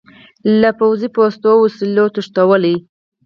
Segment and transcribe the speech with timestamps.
[0.61, 2.75] له پوځي پوستو وسلې تښتولې.